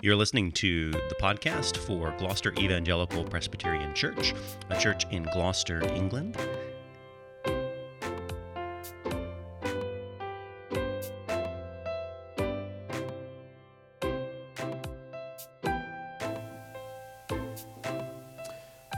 [0.00, 4.32] You're listening to the podcast for Gloucester Evangelical Presbyterian Church,
[4.70, 6.36] a church in Gloucester, England.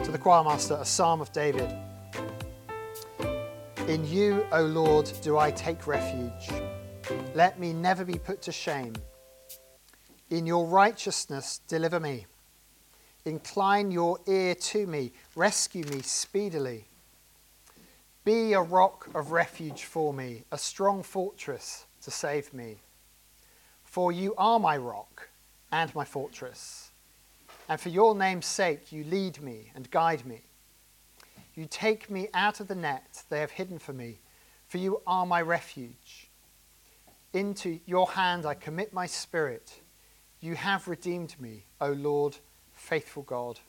[0.05, 1.75] To the choirmaster, a psalm of David.
[3.89, 6.51] In you, O Lord, do I take refuge.
[7.35, 8.93] Let me never be put to shame.
[10.31, 12.27] In your righteousness, deliver me.
[13.25, 15.12] Incline your ear to me.
[15.34, 16.87] Rescue me speedily.
[18.25, 22.77] Be a rock of refuge for me, a strong fortress to save me.
[23.84, 25.29] For you are my rock
[25.73, 26.91] and my fortress.
[27.69, 30.42] And for your name's sake, you lead me and guide me.
[31.55, 34.20] You take me out of the net they have hidden for me,
[34.69, 36.31] for you are my refuge.
[37.33, 39.80] Into your hand I commit my spirit.
[40.41, 42.39] You have redeemed me, O Lord,
[42.73, 43.61] faithful God.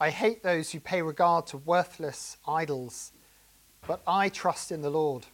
[0.00, 3.12] I hate those who pay regard to worthless idols,
[3.86, 5.26] but I trust in the Lord.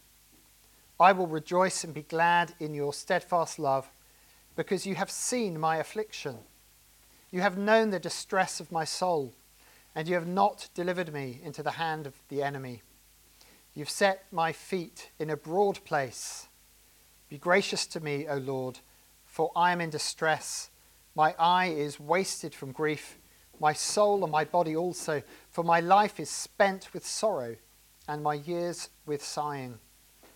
[0.99, 3.89] I will rejoice and be glad in your steadfast love,
[4.55, 6.37] because you have seen my affliction.
[7.31, 9.33] You have known the distress of my soul,
[9.95, 12.83] and you have not delivered me into the hand of the enemy.
[13.73, 16.47] You've set my feet in a broad place.
[17.29, 18.79] Be gracious to me, O Lord
[19.37, 20.71] for I am in distress.
[21.13, 23.19] My eye is wasted from grief,
[23.59, 25.21] my soul and my body also,
[25.51, 27.55] for my life is spent with sorrow,
[28.07, 29.77] and my years with sighing.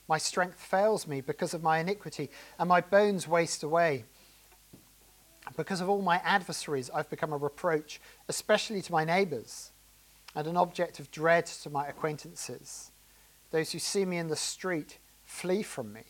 [0.08, 2.30] My strength fails me because of my iniquity,
[2.60, 4.06] and my bones waste away.
[5.58, 9.72] Because of all my adversaries, I've become a reproach, especially to my neighbours,
[10.36, 12.92] and an object of dread to my acquaintances.
[13.50, 16.04] Those who see me in the street flee from me.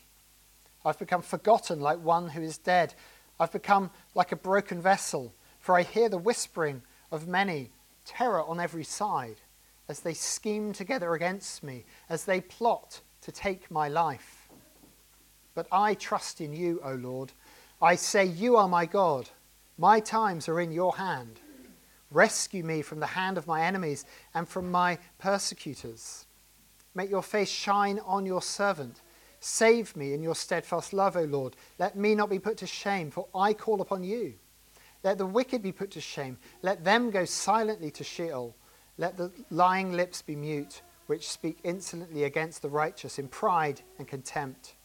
[0.86, 2.94] I've become forgotten like one who is dead.
[3.40, 7.72] I've become like a broken vessel, for I hear the whispering of many,
[8.06, 9.42] terror on every side,
[9.88, 14.50] as they scheme together against me, as they plot to take my life.
[15.54, 17.34] But I trust in you, O Lord.
[17.82, 19.30] I say, You are my God.
[19.78, 21.40] My times are in your hand.
[22.10, 26.26] Rescue me from the hand of my enemies and from my persecutors.
[26.94, 29.02] Make your face shine on your servant
[29.42, 31.56] Save me in your steadfast love, O Lord.
[31.80, 34.36] Let me not be put to shame, for I call upon you.
[35.04, 36.38] Let the wicked be put to shame.
[36.62, 38.56] Let them go silently to Sheol.
[39.00, 44.08] Let the lying lips be mute, which speak insolently against the righteous in pride and
[44.08, 44.76] contempt.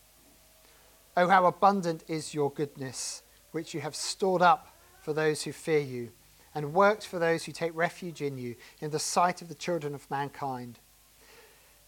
[1.18, 4.68] Oh, how abundant is your goodness, which you have stored up
[5.02, 6.12] for those who fear you,
[6.54, 9.94] and worked for those who take refuge in you, in the sight of the children
[9.94, 10.78] of mankind.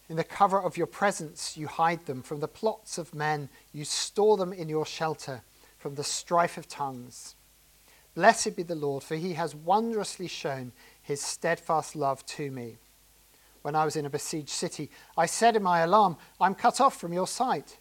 [0.09, 2.23] In the cover of your presence, you hide them.
[2.23, 5.43] From the plots of men, you store them in your shelter
[5.77, 7.35] from the strife of tongues.
[8.15, 12.77] Blessed be the Lord, for he has wondrously shown his steadfast love to me.
[13.61, 16.99] When I was in a besieged city, I said in my alarm, I'm cut off
[16.99, 17.77] from your sight.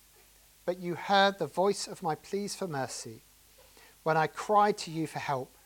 [0.66, 3.22] But you heard the voice of my pleas for mercy
[4.02, 5.56] when I cried to you for help.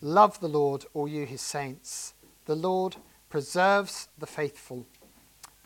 [0.00, 2.14] Love the Lord, all you his saints.
[2.46, 2.96] The Lord
[3.28, 4.86] preserves the faithful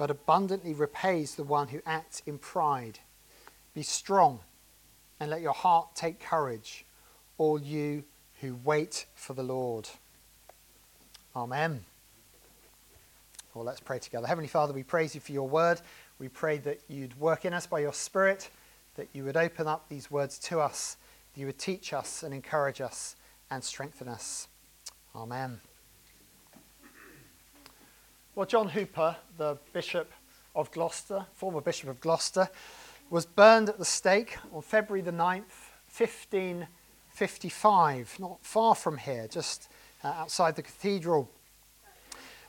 [0.00, 2.99] but abundantly repays the one who acts in pride.
[3.75, 4.41] Be strong
[5.21, 6.87] and let your heart take courage,
[7.37, 8.03] all you
[8.41, 9.91] who wait for the Lord.
[11.37, 11.84] Amen.
[13.53, 14.27] Well, let's pray together.
[14.27, 15.83] Heavenly Father, we praise you for your word.
[16.19, 18.49] We pray that you'd work in us by your Spirit,
[18.94, 20.97] that you would open up these words to us,
[21.34, 23.17] that you would teach us and encourage us
[23.50, 24.49] and strengthen us.
[25.15, 25.61] Amen.
[28.36, 30.12] Well, John Hooper, the Bishop
[30.54, 32.48] of Gloucester, former Bishop of Gloucester,
[33.10, 39.69] was burned at the stake on February the 9th, 1555, not far from here, just
[40.04, 41.28] uh, outside the cathedral.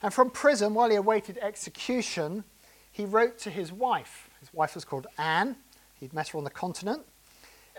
[0.02, 2.44] And from prison, while he awaited execution,
[2.92, 4.30] he wrote to his wife.
[4.38, 5.56] His wife was called Anne.
[5.98, 7.02] He'd met her on the continent.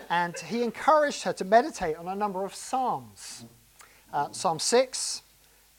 [0.09, 3.45] And he encouraged her to meditate on a number of psalms
[4.11, 5.21] uh, Psalm 6,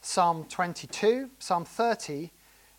[0.05, 2.31] Psalm 22, Psalm 30,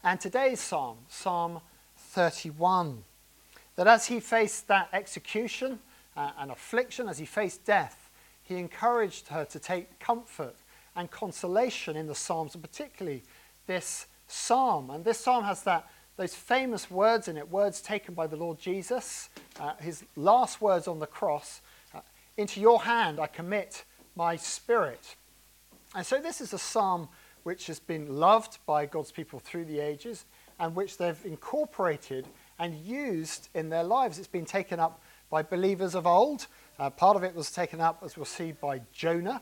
[0.03, 1.59] and today's psalm, Psalm
[1.97, 3.03] 31.
[3.77, 5.79] That as he faced that execution
[6.15, 8.11] uh, and affliction, as he faced death,
[8.43, 10.55] he encouraged her to take comfort
[10.95, 13.23] and consolation in the psalms, and particularly
[13.65, 14.91] this psalm.
[14.91, 18.59] And this psalm has that those famous words in it, words taken by the Lord
[18.59, 19.29] Jesus,
[19.59, 21.61] uh, his last words on the cross.
[21.91, 22.01] Uh,
[22.37, 23.83] Into your hand I commit
[24.15, 25.15] my spirit.
[25.95, 27.07] And so this is a psalm
[27.43, 30.25] which has been loved by God's people through the ages
[30.59, 32.27] and which they've incorporated
[32.59, 34.19] and used in their lives.
[34.19, 36.47] It's been taken up by believers of old,
[36.77, 39.41] Uh, part of it was taken up, as we'll see, by Jonah,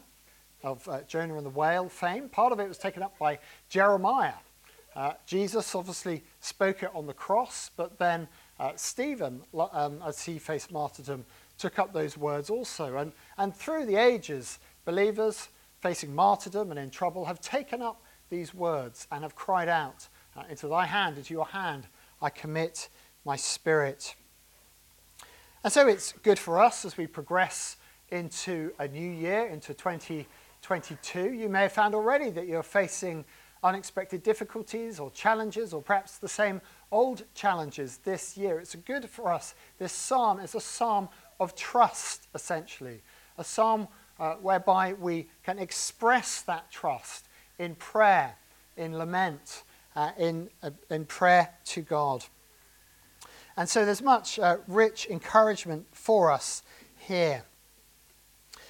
[0.62, 2.30] of uh, Jonah and the whale fame.
[2.30, 3.40] Part of it was taken up by
[3.70, 4.36] Jeremiah.
[4.96, 8.28] Uh, Jesus obviously spoke it on the cross, but then
[8.60, 9.42] uh, Stephen,
[9.72, 11.26] um, as he faced martyrdom,
[11.58, 12.98] took up those words also.
[12.98, 15.50] And, and through the ages, believers
[15.84, 20.44] facing martyrdom and in trouble have taken up these words and have cried out, uh,
[20.50, 21.88] Into thy hand, into your hand,
[22.22, 22.88] I commit
[23.26, 24.16] my spirit.
[25.62, 27.76] And so it's good for us as we progress
[28.12, 31.34] into a new year, into 2022.
[31.34, 33.26] You may have found already that you're facing
[33.62, 36.62] unexpected difficulties or challenges, or perhaps the same
[36.94, 38.58] old challenges this year.
[38.58, 39.54] It's good for us.
[39.80, 41.10] This psalm is a psalm
[41.42, 43.02] of trust, essentially,
[43.38, 43.90] a psalm
[44.24, 47.28] uh, whereby we can express that trust
[47.60, 48.38] in prayer,
[48.78, 49.64] in lament,
[49.98, 52.24] uh, in, uh, in prayer to God.
[53.58, 56.64] And so there's much uh, rich encouragement for us
[56.96, 57.44] here.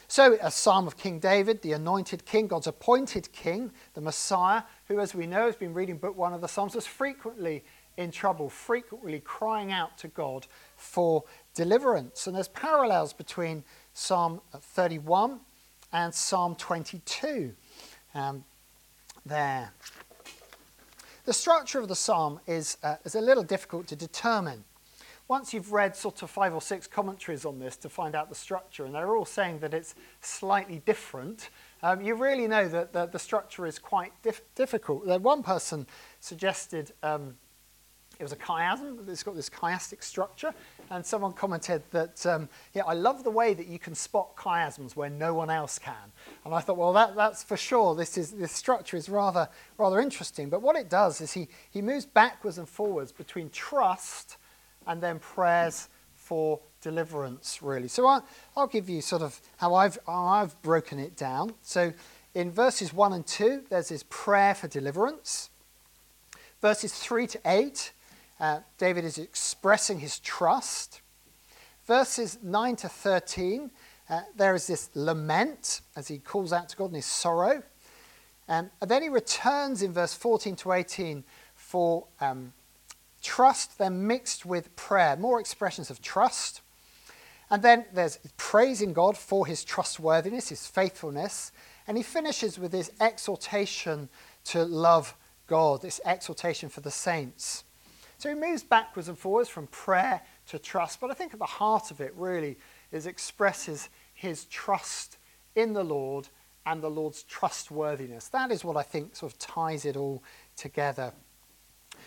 [0.08, 5.00] So, a psalm of King David, the anointed king, God's appointed king, the Messiah, who,
[5.00, 7.64] as we know, has been reading book one of the Psalms, was frequently
[7.98, 11.24] in trouble, frequently crying out to God for
[11.54, 12.28] deliverance.
[12.28, 15.40] And there's parallels between Psalm 31
[15.92, 17.54] and Psalm 22
[18.16, 18.44] um,
[19.26, 19.72] there.
[21.26, 24.66] The structure of the psalm is, uh, is a little difficult to determine
[25.28, 28.36] once you've read sort of five or six commentaries on this to find out the
[28.36, 31.50] structure, and they're all saying that it's slightly different,
[31.82, 35.06] um, you really know that the, the structure is quite dif- difficult.
[35.22, 35.88] One person
[36.20, 37.36] suggested um,
[38.24, 40.54] it was a chiasm, it's got this chiastic structure,
[40.90, 44.96] and someone commented that, um, yeah, I love the way that you can spot chiasms
[44.96, 46.12] where no one else can.
[46.46, 47.96] And I thought, well, that, that's for sure.
[47.96, 50.50] This, is, this structure is rather, rather interesting.
[50.50, 54.38] But what it does is he, he moves backwards and forwards between trust
[54.88, 57.90] and then prayers for deliverance, really.
[57.90, 58.22] So I,
[58.56, 61.56] will give you sort of how I've, how I've broken it down.
[61.62, 61.92] So
[62.34, 65.50] in verses 1 and 2, there's this prayer for deliverance.
[66.64, 67.92] Verses 3 to 8,
[68.44, 71.00] uh, David is expressing his trust.
[71.88, 73.72] Verses 9 to 13,
[74.10, 77.64] uh, there is this lament as he calls out to God in his sorrow.
[78.50, 81.24] Um, and then he returns in verse 14 to 18
[81.56, 82.52] for um,
[83.22, 86.60] Trust then mixed with prayer, more expressions of trust.
[87.50, 91.54] And then there's praising God for his trustworthiness, his faithfulness.
[91.88, 94.10] And he finishes with this exhortation
[94.46, 95.16] to love
[95.48, 97.64] God, this exhortation for the saints.
[98.24, 101.02] So he moves backwards and forwards from prayer to trust.
[101.02, 102.58] But I think at the heart of it really
[102.94, 105.18] is expresses his trust
[105.56, 106.30] in the Lord
[106.66, 108.30] and the Lord's trustworthiness.
[108.30, 110.24] That is what I think sort of ties it all
[110.56, 111.12] together.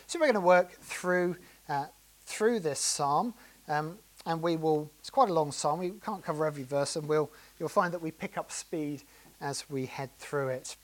[0.07, 1.37] So we're going to work through,
[1.69, 1.89] uh,
[2.25, 3.35] through this psalm,
[3.69, 7.07] um, and we will, it's quite a long psalm, we can't cover every verse, and
[7.07, 7.31] we'll,
[7.61, 9.03] you'll find that we pick up speed
[9.43, 10.77] as we head through it.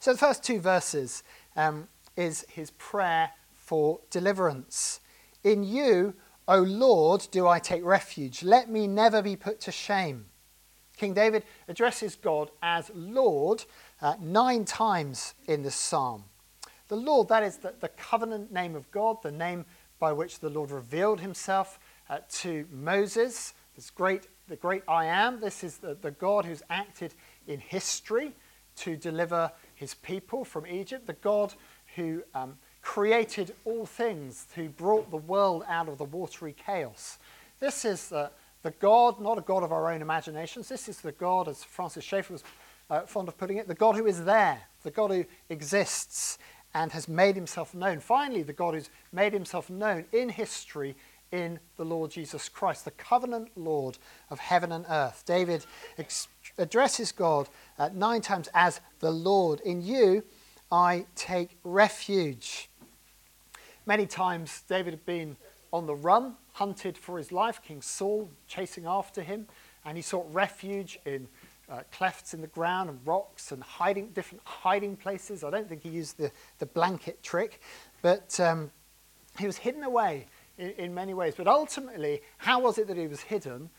[0.00, 1.22] So the first two verses
[1.54, 1.86] um,
[2.16, 3.32] is his prayer
[3.66, 5.00] for deliverance.
[5.42, 6.14] In you,
[6.46, 8.44] O Lord, do I take refuge.
[8.44, 10.26] Let me never be put to shame.
[10.96, 13.64] King David addresses God as Lord
[14.00, 16.24] uh, nine times in this psalm.
[16.86, 19.66] The Lord, that is the, the covenant name of God, the name
[19.98, 25.40] by which the Lord revealed himself uh, to Moses, this great, the great I am.
[25.40, 27.14] This is the, the God who's acted
[27.48, 28.32] in history
[28.76, 31.52] to deliver his people from Egypt, the God
[31.96, 32.56] who um,
[32.86, 37.18] created all things, who brought the world out of the watery chaos.
[37.58, 38.30] This is the,
[38.62, 40.68] the God, not a God of our own imaginations.
[40.68, 42.44] This is the God, as Francis Schaeffer was
[42.88, 46.38] uh, fond of putting it, the God who is there, the God who exists
[46.74, 47.98] and has made himself known.
[47.98, 50.94] Finally, the God who's made himself known in history
[51.32, 53.98] in the Lord Jesus Christ, the covenant Lord
[54.30, 55.24] of heaven and earth.
[55.26, 55.66] David
[55.98, 57.48] ex- addresses God
[57.80, 59.60] uh, nine times as the Lord.
[59.62, 60.22] In you,
[60.70, 62.68] I take refuge.
[63.86, 65.36] Many times, David had been
[65.72, 69.46] on the run, hunted for his life, King Saul chasing after him,
[69.84, 71.28] and he sought refuge in
[71.68, 75.44] uh, clefts in the ground and rocks and hiding different hiding places.
[75.44, 77.60] I don't think he used the, the blanket trick,
[78.02, 78.72] but um,
[79.38, 80.26] he was hidden away
[80.58, 81.34] in, in, many ways.
[81.36, 83.70] But ultimately, how was it that he was hidden?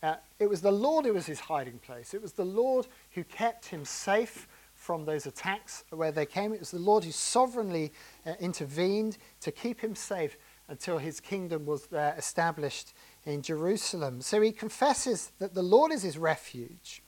[0.00, 2.14] Uh, it was the Lord who was his hiding place.
[2.14, 4.46] It was the Lord who kept him safe
[4.86, 6.52] from those attacks where they came.
[6.52, 7.92] It was the Lord who sovereignly
[8.24, 10.38] uh, intervened to keep him safe
[10.68, 14.20] until his kingdom was there established in Jerusalem.
[14.20, 17.02] So he confesses that the Lord is his refuge.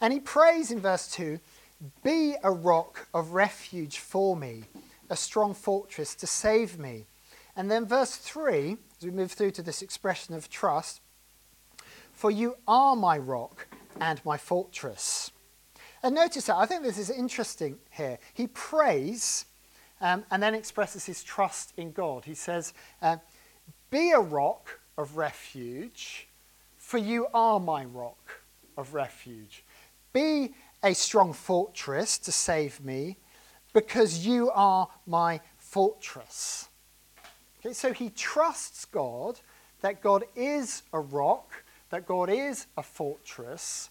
[0.00, 1.38] And he prays in verse 2
[2.02, 4.64] Be a rock of refuge for me,
[5.08, 7.06] a strong fortress to save me.
[7.54, 11.00] And then verse 3, as we move through to this expression of trust,
[12.12, 13.68] for you are my rock
[14.00, 15.30] and my fortress.
[16.06, 18.20] And notice that, I think this is interesting here.
[18.32, 19.44] He prays
[20.00, 22.24] um, and then expresses his trust in God.
[22.24, 23.16] He says, uh,
[23.90, 26.28] Be a rock of refuge,
[26.78, 28.38] for you are my rock
[28.76, 29.64] of refuge.
[30.12, 33.16] Be a strong fortress to save me,
[33.72, 36.68] because you are my fortress.
[37.58, 39.40] Okay, so he trusts God
[39.80, 43.90] that God is a rock, that God is a fortress,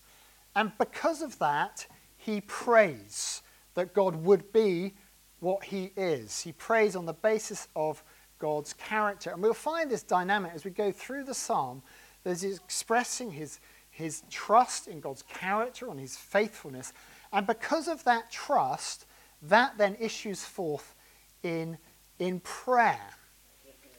[0.56, 1.88] and because of that,
[2.26, 3.44] he prays
[3.76, 4.94] that God would be
[5.42, 6.42] what he is.
[6.42, 8.04] He prays on the basis of
[8.40, 9.30] God's character.
[9.30, 11.84] And we'll find this dynamic as we go through the psalm.
[12.24, 13.60] There's expressing his,
[13.92, 16.94] his trust in God's character, on his faithfulness.
[17.32, 19.06] And because of that trust,
[19.44, 20.96] that then issues forth
[21.44, 21.78] in,
[22.18, 23.12] in prayer.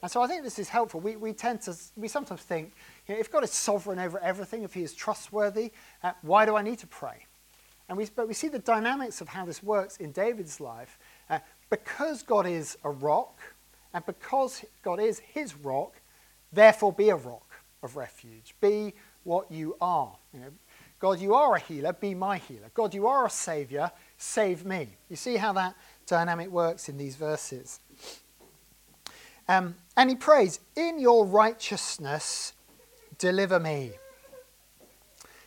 [0.03, 0.99] And so I think this is helpful.
[0.99, 2.73] We, we tend to, we sometimes think,
[3.07, 5.71] you know, if God is sovereign over everything, if he is trustworthy,
[6.03, 7.25] uh, why do I need to pray?
[7.89, 10.99] And we, but we see the dynamics of how this works in David's life.
[11.31, 11.39] Uh,
[11.71, 13.41] because God is a rock,
[13.95, 15.95] and because God is his rock,
[16.53, 17.53] therefore be a rock
[17.83, 18.55] of refuge.
[18.61, 20.17] Be what you are.
[20.33, 20.51] You know,
[20.99, 22.71] God, you are a healer, be my healer.
[22.73, 24.89] God, you are a savior, save me.
[25.11, 25.75] You see how that
[26.07, 27.81] dynamic works in these verses.
[29.49, 32.55] Um, and he prays, In your righteousness,
[33.19, 33.93] deliver me.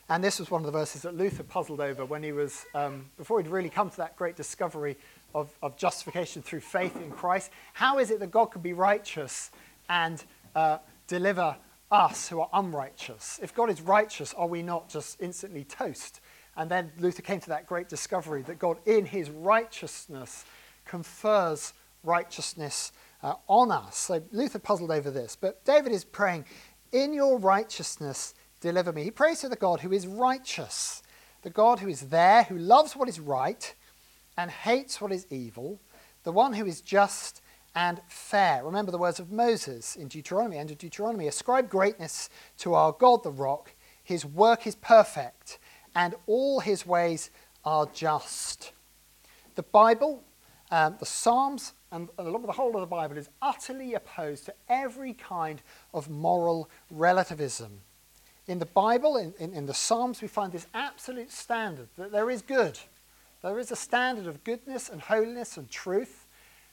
[0.09, 3.05] And this was one of the verses that Luther puzzled over when he was, um,
[3.15, 4.97] before he'd really come to that great discovery
[5.35, 7.51] of, of, justification through faith in Christ.
[7.73, 9.51] How is it that God could be righteous
[9.87, 10.23] and
[10.55, 11.55] uh, deliver
[11.91, 13.39] us who are unrighteous?
[13.43, 16.21] If God is righteous, are we not just instantly toast?
[16.57, 20.43] And then Luther came to that great discovery that God, in his righteousness,
[20.85, 21.73] confers
[22.03, 23.95] righteousness uh, on us.
[23.95, 25.35] So Luther puzzled over this.
[25.39, 26.45] But David is praying,
[26.91, 29.03] In your righteousness, deliver me.
[29.03, 31.01] He prays to the God who is righteous,
[31.41, 33.73] the God who is there, who loves what is right
[34.37, 35.79] and hates what is evil,
[36.23, 37.41] the one who is just
[37.75, 38.63] and fair.
[38.63, 43.23] Remember the words of Moses in Deuteronomy, end of Deuteronomy Ascribe greatness to our God,
[43.23, 43.73] the rock.
[44.03, 45.59] His work is perfect,
[45.95, 47.29] and all his ways
[47.63, 48.71] are just.
[49.55, 50.23] The Bible,
[50.71, 55.61] um, the Psalms, and the whole of the Bible is utterly opposed to every kind
[55.93, 57.81] of moral relativism
[58.49, 62.31] in the Bible, in, in, in, the Psalms, we find this absolute standard that there
[62.31, 62.79] is good.
[63.43, 66.25] There is a standard of goodness and holiness and truth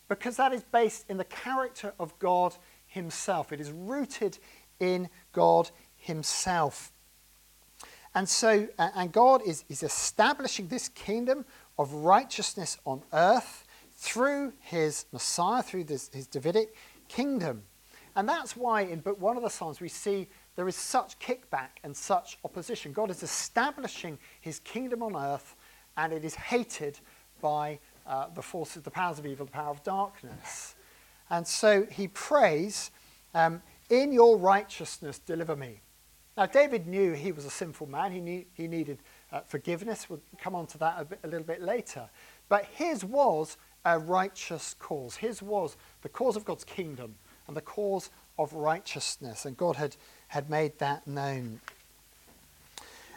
[0.08, 2.56] because that is based in the character of God
[2.86, 3.52] Himself.
[3.52, 4.38] It is rooted
[4.80, 6.92] in God Himself.
[8.14, 11.44] And so, and God is, is establishing this kingdom
[11.78, 16.74] of righteousness on earth through His Messiah, through this, His Davidic
[17.08, 17.64] kingdom.
[18.16, 21.68] And that's why in book one of the Psalms we see there is such kickback
[21.84, 22.92] and such opposition.
[22.92, 25.54] God is establishing his kingdom on earth,
[25.96, 26.98] and it is hated
[27.40, 30.74] by uh, the forces, the powers of evil, the power of darkness.
[31.28, 32.90] And so he prays,
[33.34, 35.80] um, In your righteousness, deliver me.
[36.36, 38.12] Now, David knew he was a sinful man.
[38.12, 38.98] He, knew, he needed
[39.32, 40.08] uh, forgiveness.
[40.10, 42.08] We'll come on to that a, bit, a little bit later.
[42.48, 45.16] But his was a righteous cause.
[45.16, 47.14] His was the cause of God's kingdom
[47.46, 49.46] and the cause of righteousness.
[49.46, 49.96] And God had
[50.28, 51.60] had made that known.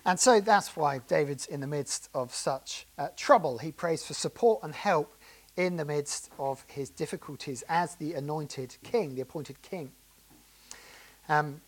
[0.06, 3.58] And so that's why David's in the midst of such uh, trouble.
[3.58, 5.16] He prays for support and help
[5.58, 9.92] in the midst of his difficulties as the anointed king, the appointed king.
[11.28, 11.62] Um,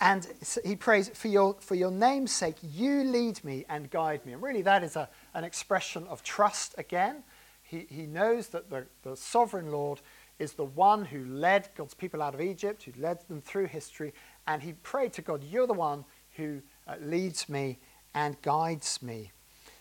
[0.00, 0.26] and
[0.64, 4.32] he prays, for your, for your name's sake, you lead me and guide me.
[4.32, 7.22] And really, that is a, an expression of trust again.
[7.62, 10.00] He, he knows that the, the sovereign Lord
[10.38, 14.12] is the one who led God's people out of Egypt, who led them through history,
[14.46, 16.04] and he prayed to God, You're the one
[16.36, 17.78] who uh, leads me
[18.14, 19.30] and guides me.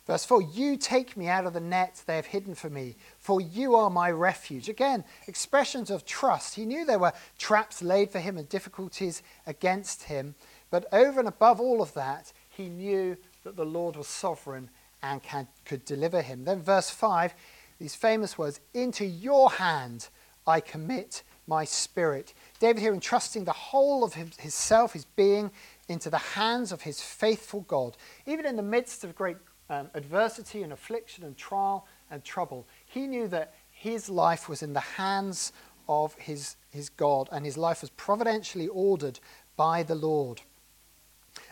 [0.08, 3.39] Verse 4 You take me out of the net they have hidden for me, for
[3.39, 4.70] you are my refuge.
[4.70, 6.56] Again, expressions of trust.
[6.56, 10.36] He knew there were traps laid for him and difficulties against him,
[10.70, 14.70] but over and above all of that, he knew that the Lord was sovereign
[15.03, 16.46] and can, could deliver him.
[16.46, 17.34] Then, verse 5,
[17.80, 20.10] these famous words Into your hand
[20.46, 22.34] I commit my spirit.
[22.62, 25.50] David here entrusting the whole of himself, his being,
[25.89, 27.98] into the hands of his faithful God.
[28.27, 29.38] Even in the midst of great
[29.68, 34.74] um, adversity and affliction and trial and trouble, he knew that his life was in
[34.74, 35.53] the hands
[35.89, 39.20] of his, his God and his life was providentially ordered
[39.58, 40.41] by the Lord.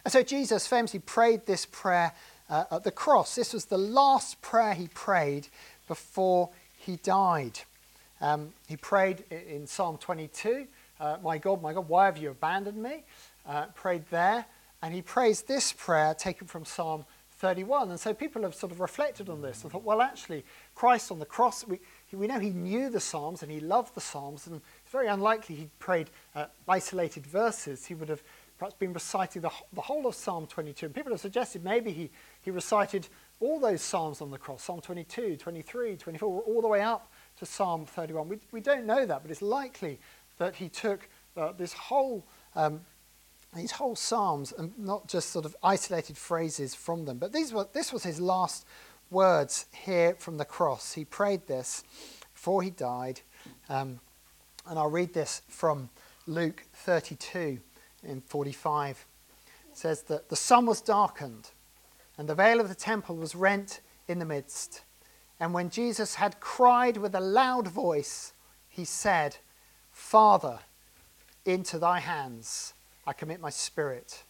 [0.06, 2.14] And so Jesus famously prayed this prayer
[2.52, 3.34] uh, at the cross.
[3.34, 5.48] This was the last prayer he prayed
[5.88, 7.62] before he died.
[8.22, 10.68] Um, he prayed in Psalm 22,
[11.00, 13.04] uh, My God, my God, why have you abandoned me?
[13.46, 14.46] Uh, prayed there.
[14.82, 17.06] And he prays this prayer taken from Psalm
[17.40, 17.90] 31.
[17.90, 21.20] And so people have sort of reflected on this and thought, well, actually, Christ on
[21.20, 21.80] the cross, we,
[22.12, 25.56] we know he knew the Psalms and he loved the Psalms, and it's very unlikely
[25.56, 27.86] he prayed uh, isolated verses.
[27.86, 28.24] He would have
[28.58, 30.88] perhaps been reciting the, the whole of Psalm 22.
[30.88, 32.10] And people have suggested maybe he,
[32.42, 33.08] he recited
[33.40, 37.46] all those Psalms on the cross Psalm 22, 23, 24, all the way up to
[37.46, 38.28] Psalm 31.
[38.28, 39.98] We, we don't know that, but it's likely
[40.40, 42.26] that he took uh, this whole.
[42.56, 42.82] Um,
[43.56, 47.68] these whole psalms and not just sort of isolated phrases from them but these were,
[47.74, 48.64] this was his last
[49.10, 50.94] words here from the cross.
[50.94, 51.84] He prayed this
[52.32, 53.22] before he died.
[53.68, 54.00] Um,
[54.68, 55.90] and i'll read this from
[56.28, 57.60] luke 32
[58.04, 59.06] in 45
[59.72, 61.50] it says that the sun was darkened
[62.18, 64.82] and the veil of the temple was rent in the midst.
[65.40, 68.34] And when jesus had cried with a loud voice
[68.68, 69.38] he said
[70.00, 70.60] father
[71.46, 72.74] into thy hands
[73.06, 74.24] I commit my spirit.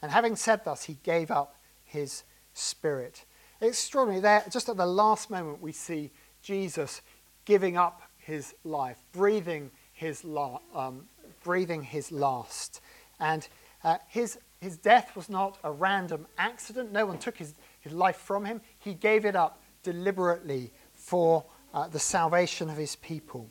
[0.00, 2.22] And having said thus, he gave up his
[2.54, 3.24] spirit.
[3.60, 4.20] Extraordinary.
[4.20, 6.10] There, just at the last moment, we see
[6.42, 7.00] Jesus
[7.44, 11.08] giving up his life, breathing his, la- um,
[11.42, 12.80] breathing his last.
[13.18, 13.48] And
[13.82, 16.92] uh, his, his death was not a random accident.
[16.92, 18.60] No one took his, his life from him.
[18.78, 23.50] He gave it up deliberately for uh, the salvation of his people.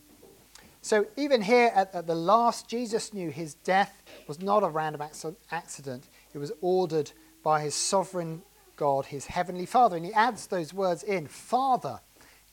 [0.86, 5.02] So even here at, at, the last, Jesus knew his death was not a random
[5.50, 6.10] accident.
[6.32, 7.12] It was ordered
[7.42, 8.44] by his sovereign
[8.76, 9.96] God, his heavenly Father.
[9.96, 12.02] And he adds those words in Father,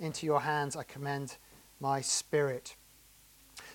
[0.00, 1.36] into your hands I commend
[1.78, 2.74] my spirit.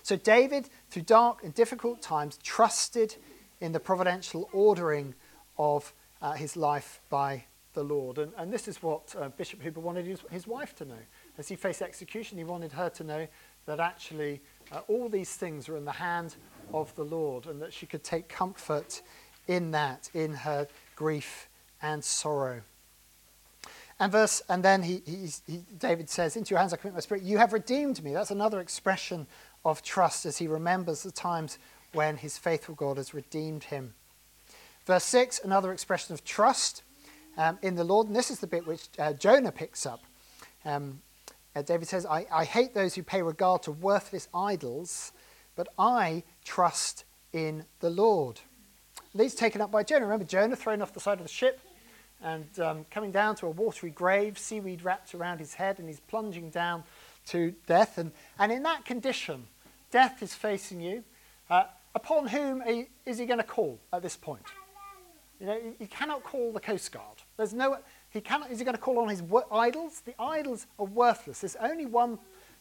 [0.02, 3.14] So David, through dark and difficult times, trusted
[3.60, 5.14] in the providential ordering
[5.56, 8.18] of uh, his life by the Lord.
[8.18, 10.98] And, and this is what uh, Bishop Hooper wanted his, his wife to know.
[11.38, 13.28] As he faced execution, he wanted her to know
[13.68, 14.40] that actually
[14.72, 16.36] uh, all these things are in the hand
[16.72, 19.02] of the Lord and that she could take comfort
[19.46, 21.48] in that, in her grief
[21.80, 22.62] and sorrow.
[24.00, 27.00] And verse, and then he, he, he, David says, "Into your hands I commit my
[27.00, 27.24] spirit.
[27.24, 29.26] You have redeemed me." That's another expression
[29.64, 31.58] of trust as he remembers the times
[31.92, 33.94] when his faithful God has redeemed him.
[34.86, 36.82] Verse six, another expression of trust
[37.36, 40.00] um, in the Lord, and this is the bit which uh, Jonah picks up.
[40.64, 41.02] Um,
[41.54, 45.12] uh, David says, I, I hate those who pay regard to worthless idols,
[45.56, 48.40] but I trust in the Lord.
[49.14, 50.04] These taken up by Jonah.
[50.04, 51.60] Remember Jonah thrown off the side of the ship
[52.22, 56.00] and um, coming down to a watery grave, seaweed wrapped around his head, and he's
[56.00, 56.84] plunging down
[57.26, 57.98] to death.
[57.98, 59.46] And, and in that condition,
[59.90, 61.04] death is facing you.
[61.48, 62.62] Uh, upon whom
[63.06, 64.42] is he going to call at this point?
[65.40, 67.22] You know, he cannot call the Coast Guard.
[67.36, 67.78] There's no,
[68.10, 70.00] he cannot, is he going to call on his idols?
[70.00, 71.40] The idols are worthless.
[71.40, 72.18] There's only one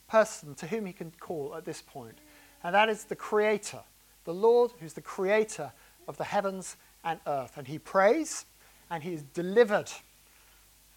[0.08, 2.18] person to whom he can call at this point,
[2.64, 3.80] and that is the Creator,
[4.26, 5.72] the Lord who's the Creator
[6.08, 7.58] of the heavens and earth.
[7.58, 8.46] And he prays,
[8.90, 9.92] and he is delivered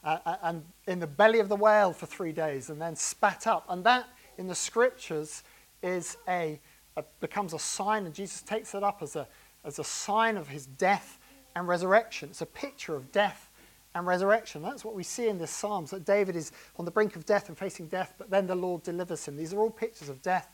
[0.03, 3.47] uh, uh, and in the belly of the whale for three days, and then spat
[3.47, 3.67] up.
[3.69, 4.09] And that
[4.39, 5.43] in the scriptures
[5.83, 6.59] is a,
[6.97, 9.29] a becomes a sign, and Jesus takes it up as a,
[9.65, 11.19] as a sign of his death
[11.55, 12.31] and resurrection.
[12.31, 13.50] It's a picture of death
[13.95, 14.63] and resurrection.
[14.63, 17.49] That's what we see in this Psalms, that David is on the brink of death
[17.49, 19.37] and facing death, but then the Lord delivers him.
[19.37, 20.49] These are all pictures of death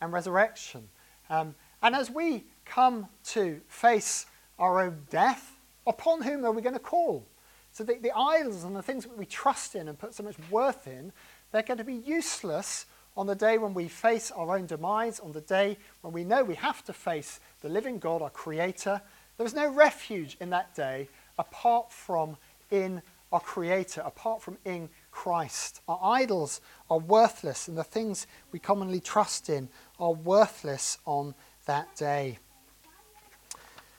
[0.00, 0.88] and resurrection.
[1.28, 4.26] Um, and as we come to face
[4.58, 5.52] our own death,
[5.86, 7.26] upon whom are we going to call?
[7.72, 10.36] So the, the idols and the things that we trust in and put so much
[10.50, 11.12] worth in,
[11.52, 15.32] they're going to be useless on the day when we face our own demise, on
[15.32, 19.00] the day when we know we have to face the living God, our Creator.
[19.36, 22.36] There is no refuge in that day apart from
[22.70, 23.02] in
[23.32, 25.80] our Creator, apart from in Christ.
[25.88, 31.34] Our idols are worthless, and the things we commonly trust in are worthless on
[31.66, 32.38] that day.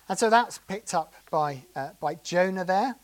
[0.10, 2.96] And so that's picked up by, uh, by Jonah there.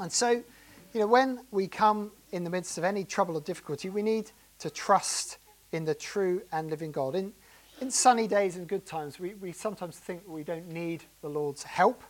[0.00, 3.90] And so, you know, when we come in the midst of any trouble or difficulty,
[3.90, 5.38] we need to trust
[5.72, 7.14] in the true and living God.
[7.14, 7.32] In,
[7.80, 11.62] in sunny days and good times, we, we sometimes think we don't need the Lord's
[11.62, 12.02] help.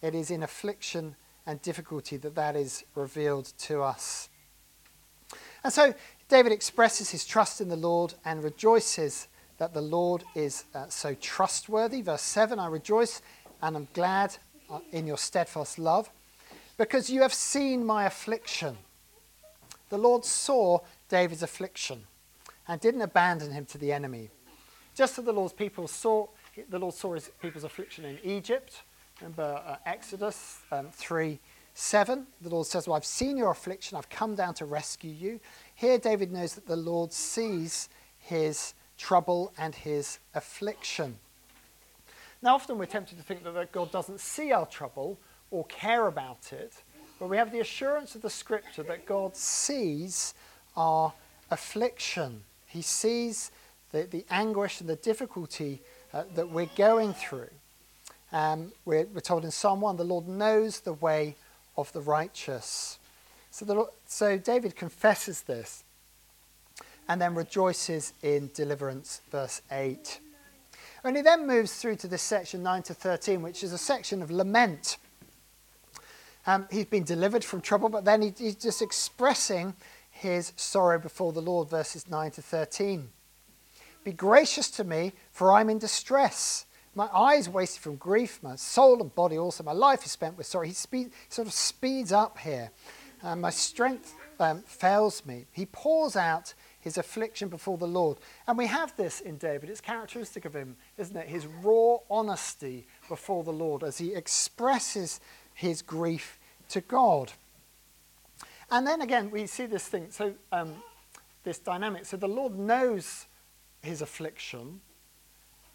[0.00, 1.14] It is in affliction
[1.46, 4.28] and difficulty that that is revealed to us.
[5.64, 5.94] And so
[6.28, 9.28] David expresses his trust in the Lord and rejoices
[9.58, 12.02] that the Lord is uh, so trustworthy.
[12.02, 13.22] Verse 7 I rejoice
[13.60, 14.36] and I'm glad
[14.70, 16.10] uh, in your steadfast love
[16.76, 18.76] because you have seen my affliction.
[19.88, 22.04] The Lord saw David's affliction
[22.66, 24.30] and didn't abandon him to the enemy.
[24.94, 26.26] Just as the Lord's people saw,
[26.68, 28.82] the Lord saw his people's affliction in Egypt,
[29.22, 31.38] Remember uh, Exodus um, 3
[31.74, 32.26] 7.
[32.40, 35.38] The Lord says, Well, I've seen your affliction, I've come down to rescue you.
[35.76, 41.18] Here, David knows that the Lord sees his trouble and his affliction.
[42.42, 45.20] Now, often we're tempted to think that God doesn't see our trouble
[45.52, 46.82] or care about it,
[47.20, 50.34] but we have the assurance of the scripture that God sees
[50.76, 51.12] our
[51.48, 52.42] affliction.
[52.66, 53.52] He sees
[53.92, 55.80] the, the anguish and the difficulty
[56.12, 57.50] uh, that we're going through.
[58.32, 61.36] Um, we're, we're, told in Psalm 1 the Lord knows the way
[61.76, 62.98] of the righteous.
[63.50, 65.84] So, the, so David confesses this
[67.08, 70.20] and then rejoices in deliverance, verse 8.
[71.04, 74.22] And he then moves through to this section 9 to 13, which is a section
[74.22, 74.96] of lament.
[76.46, 79.74] Um, he's been delivered from trouble, but then he, he's just expressing
[80.10, 83.08] his sorrow before the Lord, verses 9 to 13.
[84.04, 86.66] Be gracious to me, for I'm in distress.
[86.94, 89.64] My eyes wasted from grief, my soul and body also.
[89.64, 90.66] My life is spent with sorrow.
[90.66, 92.70] He speed, sort of speeds up here.
[93.22, 95.46] Uh, my strength um, fails me.
[95.52, 98.18] He pours out his affliction before the Lord.
[98.46, 99.70] And we have this in David.
[99.70, 101.28] It's characteristic of him, isn't it?
[101.28, 105.20] His raw honesty before the Lord as he expresses
[105.54, 106.38] his grief
[106.70, 107.32] to God.
[108.70, 110.74] And then again, we see this thing, so um,
[111.44, 112.04] this dynamic.
[112.04, 113.26] So the Lord knows
[113.82, 114.80] his affliction,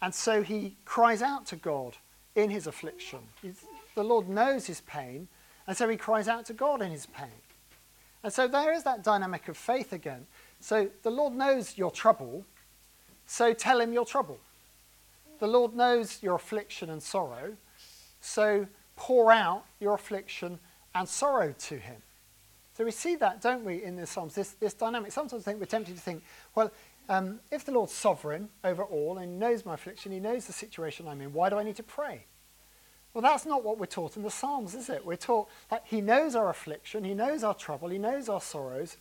[0.00, 1.96] and so he cries out to God
[2.34, 3.20] in his affliction.
[3.42, 5.28] He's, the Lord knows his pain,
[5.66, 7.42] and so he cries out to God in his pain.
[8.22, 10.26] And so there is that dynamic of faith again.
[10.60, 12.44] So the Lord knows your trouble,
[13.26, 14.38] so tell him your trouble.
[15.38, 17.56] The Lord knows your affliction and sorrow,
[18.20, 20.58] so pour out your affliction
[20.94, 22.02] and sorrow to him.
[22.76, 25.10] So we see that, don't we, in the Psalms, this, this dynamic.
[25.10, 26.22] Sometimes I think we're tempted to think,
[26.54, 26.70] well,
[27.08, 31.08] um, if the Lord's sovereign over all and knows my affliction, he knows the situation
[31.08, 32.24] I'm in, why do I need to pray?
[33.14, 35.04] Well, that's not what we're taught in the Psalms, is it?
[35.04, 38.96] We're taught that he knows our affliction, he knows our trouble, he knows our sorrows,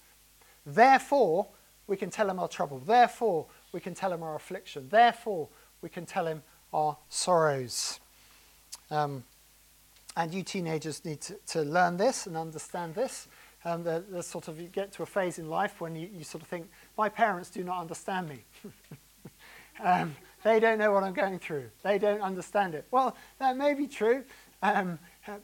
[0.67, 1.47] Therefore,
[1.87, 2.79] we can tell him our trouble.
[2.79, 4.89] Therefore, we can tell him our affliction.
[4.89, 5.47] Therefore,
[5.81, 6.43] we can tell him
[6.73, 8.01] our sorrows.
[8.91, 9.23] Um,
[10.17, 13.27] and you teenagers need to, to, learn this and understand this.
[13.63, 16.23] Um, the, the, sort of you get to a phase in life when you, you
[16.23, 18.43] sort of think, my parents do not understand me.
[19.83, 21.69] um, they don't know what I'm going through.
[21.83, 22.87] They don't understand it.
[22.91, 24.23] Well, that may be true,
[24.61, 24.99] um,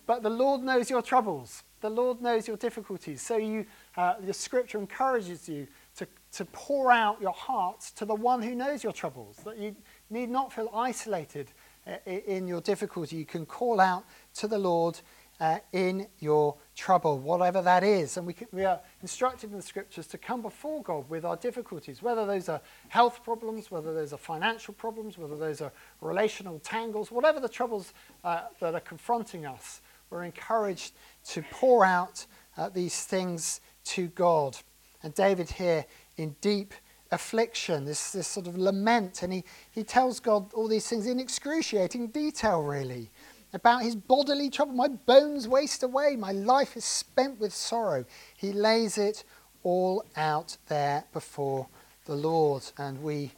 [0.06, 1.64] but the Lord knows your troubles.
[1.82, 3.22] The Lord knows your difficulties.
[3.22, 3.66] So you
[3.98, 8.56] uh, the scripture encourages you to, to pour out your hearts to the one who
[8.56, 9.76] knows your troubles, that you
[10.10, 11.52] need not feel isolated
[11.86, 13.18] uh, in your difficulty.
[13.18, 15.00] You can call out to the Lord
[15.44, 18.16] uh, in your trouble, whatever that is.
[18.16, 21.36] And we, can, we are instructed in the scriptures to come before God with our
[21.36, 26.60] difficulties, whether those are health problems, whether those are financial problems, whether those are relational
[26.60, 29.82] tangles, whatever the troubles uh, that are confronting us.
[30.10, 30.94] We're encouraged
[31.32, 32.26] to pour out
[32.56, 34.56] uh, these things to God.
[35.04, 36.74] And David here in deep
[37.12, 41.20] affliction, this, this sort of lament, and he, he tells God all these things in
[41.20, 43.12] excruciating detail, really,
[43.54, 44.74] about his bodily trouble.
[44.74, 48.06] My bones waste away, my life is spent with sorrow.
[48.36, 49.24] He lays it
[49.64, 51.68] all out there before
[52.06, 53.32] the Lord, and we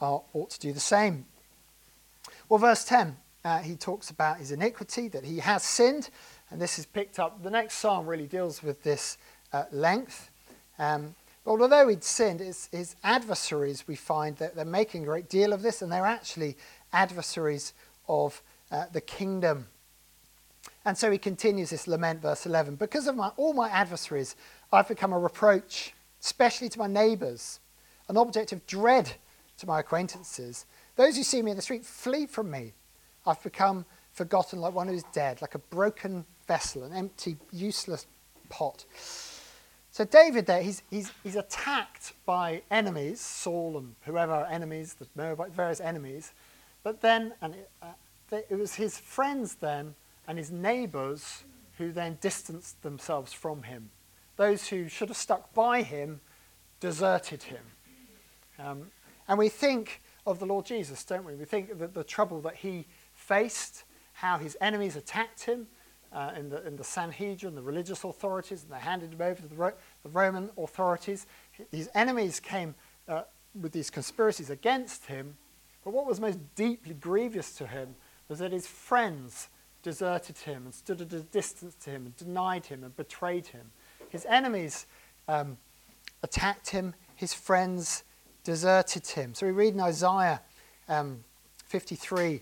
[0.00, 1.26] are, ought to do the same.
[2.48, 6.10] Well, verse 10, uh, he talks about his iniquity, that he has sinned,
[6.50, 7.42] and this is picked up.
[7.42, 9.16] The next psalm really deals with this
[9.52, 10.30] at length.
[10.78, 15.28] Um, but although he'd sinned, his, his, adversaries, we find that they're making a great
[15.28, 16.56] deal of this, and they're actually
[16.92, 17.72] adversaries
[18.08, 19.66] of uh, the kingdom.
[20.84, 22.76] And so he continues this lament, verse 11.
[22.76, 24.34] Because of my, all my adversaries,
[24.72, 27.60] I've become a reproach, especially to my neighbours,
[28.08, 29.12] an object of dread
[29.58, 30.66] to my acquaintances.
[30.96, 32.72] Those who see me in the street flee from me.
[33.26, 38.06] I've become forgotten like one who's dead, like a broken vessel, an empty, useless
[38.48, 38.84] pot.
[39.90, 45.06] So David there, he's, he's, he's attacked by enemies, Saul and whoever are enemies, the
[45.54, 46.32] various enemies.
[46.82, 47.54] But then, and
[48.32, 49.94] it, was his friends then
[50.26, 51.44] and his neighbours
[51.78, 53.90] who then distanced themselves from him.
[54.36, 56.20] Those who should have stuck by him
[56.80, 57.62] deserted him.
[58.58, 58.90] Um,
[59.28, 61.34] and we think of the Lord Jesus, don't we?
[61.34, 65.66] We think that the trouble that he faced, how his enemies attacked him,
[66.12, 69.48] uh, in, the, in the Sanhedrin, the religious authorities, and they handed him over to
[69.48, 71.26] the, Ro- the Roman authorities.
[71.70, 72.74] His enemies came
[73.08, 73.22] uh,
[73.58, 75.36] with these conspiracies against him,
[75.84, 77.94] but what was most deeply grievous to him
[78.32, 79.50] was that his friends
[79.82, 83.70] deserted him and stood at a distance to him and denied him and betrayed him.
[84.08, 84.86] His enemies
[85.28, 85.58] um,
[86.22, 88.04] attacked him, his friends
[88.42, 89.34] deserted him.
[89.34, 90.40] So we read in Isaiah
[90.88, 91.22] um,
[91.66, 92.40] 53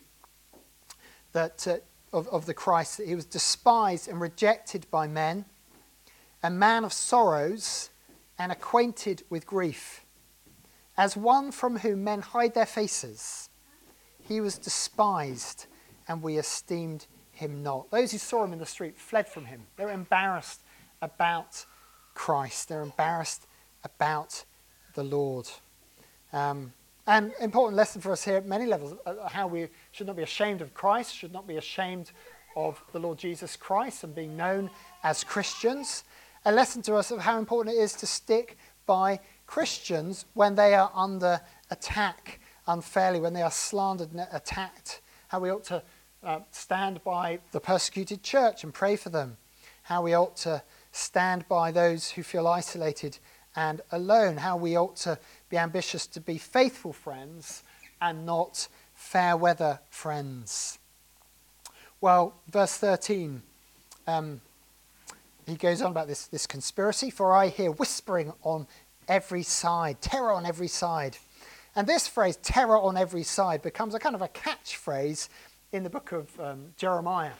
[1.32, 1.78] that uh,
[2.16, 5.44] of, of the Christ that he was despised and rejected by men,
[6.40, 7.90] a man of sorrows
[8.38, 10.04] and acquainted with grief.
[10.96, 13.50] As one from whom men hide their faces,
[14.30, 15.66] he was despised,
[16.10, 17.88] and we esteemed him not.
[17.92, 19.62] Those who saw him in the street fled from him.
[19.76, 20.60] They were embarrassed
[21.00, 21.64] about
[22.14, 23.46] Christ, they're embarrassed
[23.84, 24.44] about
[24.94, 25.48] the Lord.
[26.32, 26.72] Um,
[27.06, 30.24] and important lesson for us here at many levels uh, how we should not be
[30.24, 32.10] ashamed of Christ, should not be ashamed
[32.56, 34.68] of the Lord Jesus Christ and being known
[35.04, 36.02] as Christians.
[36.44, 40.74] A lesson to us of how important it is to stick by Christians when they
[40.74, 45.00] are under attack unfairly, when they are slandered and attacked.
[45.28, 45.82] How we ought to
[46.22, 49.36] uh, stand by the persecuted church and pray for them.
[49.84, 53.18] How we ought to stand by those who feel isolated
[53.56, 54.38] and alone.
[54.38, 57.62] How we ought to be ambitious to be faithful friends
[58.00, 60.78] and not fair weather friends.
[62.00, 63.42] Well, verse 13,
[64.06, 64.40] um,
[65.46, 67.10] he goes on about this, this conspiracy.
[67.10, 68.66] For I hear whispering on
[69.08, 71.16] every side, terror on every side.
[71.76, 75.28] And this phrase, terror on every side, becomes a kind of a catchphrase
[75.72, 77.32] in the book of um, Jeremiah.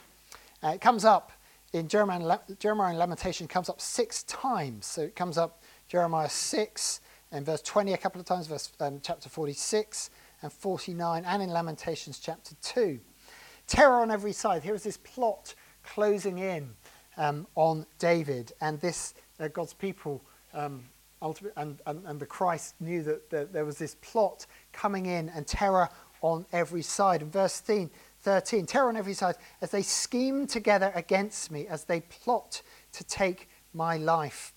[0.63, 1.33] Uh, it comes up
[1.73, 4.87] in Jeremiah, Jeremiah and Lamentation, comes up six times.
[4.87, 7.01] So it comes up Jeremiah 6
[7.33, 10.11] and verse 20 a couple of times, verse um, chapter 46
[10.43, 13.01] and 49, and in Lamentations chapter 2
[13.71, 14.65] terror on every side.
[14.65, 16.71] Here is this plot closing in
[17.17, 20.21] um, on David, and this uh, God's people,
[20.53, 20.83] um,
[21.23, 25.47] and, and, and the Christ knew that, that there was this plot coming in and
[25.47, 25.89] terror
[26.21, 27.23] on every side.
[27.23, 27.91] Verse 13,
[28.23, 33.05] 13, terror on every side as they scheme together against me, as they plot to
[33.05, 34.53] take my life.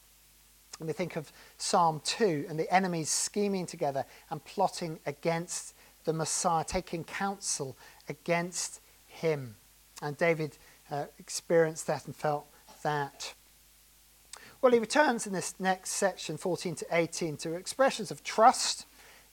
[0.79, 6.13] And we think of Psalm 2 and the enemies scheming together and plotting against the
[6.13, 7.77] Messiah, taking counsel
[8.09, 9.55] against him.
[10.01, 10.57] And David
[10.91, 12.47] uh, experienced that and felt
[12.83, 13.33] that.
[14.61, 18.85] Well, he returns in this next section, 14 to 18, to expressions of trust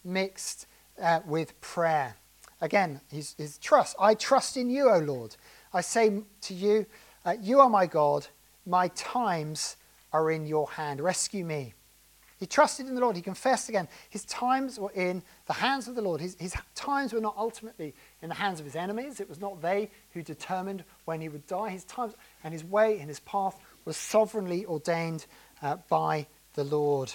[0.05, 0.67] mixed
[1.01, 2.17] uh, with prayer.
[2.61, 3.97] Again, his, his trust.
[3.99, 5.37] I trust in you, O Lord.
[5.73, 6.87] I say to you,
[7.25, 8.27] uh, You are my God.
[8.67, 9.77] My times
[10.13, 11.01] are in your hand.
[11.01, 11.75] Rescue me.
[12.41, 13.17] He trusted in the Lord.
[13.17, 13.87] He confessed again.
[14.09, 16.23] His times were in the hands of the Lord.
[16.23, 19.21] His, his times were not ultimately in the hands of his enemies.
[19.21, 21.69] It was not they who determined when he would die.
[21.69, 25.27] His times and his way and his path was sovereignly ordained
[25.61, 27.13] uh, by the Lord.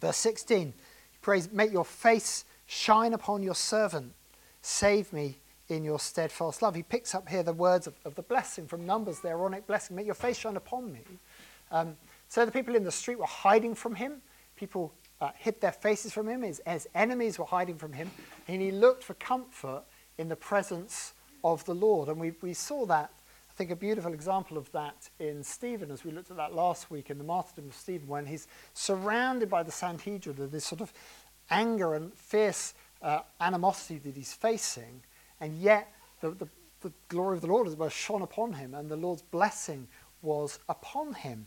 [0.00, 4.12] Verse 16, he prays, Make your face shine upon your servant.
[4.62, 5.36] Save me
[5.68, 6.74] in your steadfast love.
[6.74, 9.96] He picks up here the words of, of the blessing from Numbers, the Aaronic blessing.
[9.96, 11.00] Make your face shine upon me.
[11.70, 11.96] Um,
[12.28, 14.22] so the people in the street were hiding from him.
[14.56, 16.42] People uh, hid their faces from him.
[16.42, 18.10] His, his enemies were hiding from him.
[18.48, 19.82] And he looked for comfort
[20.18, 22.08] in the presence of the Lord.
[22.08, 23.10] And we, we saw that,
[23.50, 26.90] I think, a beautiful example of that in Stephen, as we looked at that last
[26.90, 30.92] week in the martyrdom of Stephen, when he's surrounded by the Sanhedrin, this sort of
[31.50, 35.02] anger and fierce uh, animosity that he's facing,
[35.40, 36.48] and yet the, the,
[36.80, 39.88] the glory of the Lord was shone upon him, and the Lord's blessing
[40.22, 41.46] was upon him.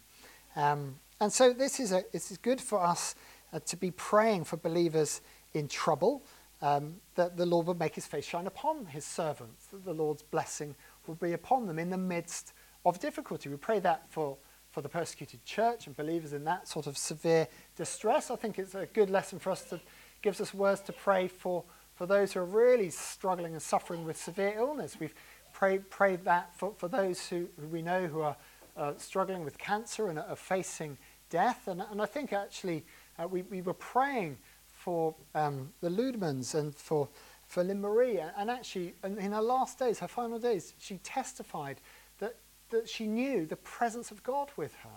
[0.56, 3.15] Um, and so this is, a, this is good for us
[3.54, 5.22] uh, to be praying for believers
[5.54, 6.24] in trouble,
[6.62, 10.24] um, that the Lord would make his face shine upon his servants, that the Lord's
[10.24, 10.76] blessing
[11.08, 12.54] will be upon them in the midst
[12.86, 13.50] of difficulty.
[13.50, 14.38] We pray that for,
[14.72, 18.30] for the persecuted church and believers in that sort of severe distress.
[18.30, 19.80] I think it's a good lesson for us to
[20.26, 24.18] gives us words to pray for, for those who are really struggling and suffering with
[24.18, 24.98] severe illness.
[25.00, 25.14] We've
[25.54, 28.36] prayed, prayed that for, for those who, who we know who are
[28.76, 30.98] uh, struggling with cancer and are facing
[31.30, 31.68] death.
[31.68, 32.84] And, and I think actually
[33.20, 37.08] uh, we, we were praying for um, the Ludmans and for,
[37.46, 38.20] for Lynn Marie.
[38.36, 41.82] And actually, in her last days, her final days, she testified
[42.18, 42.36] that,
[42.72, 44.90] that she knew the presence of God with her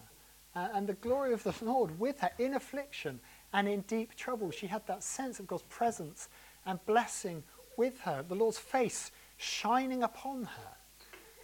[0.56, 3.20] uh, and the glory of the Lord with her in affliction
[3.52, 4.50] and in deep trouble.
[4.50, 6.28] She had that sense of God's presence
[6.66, 7.42] and blessing
[7.76, 10.72] with her, the Lord's face shining upon her.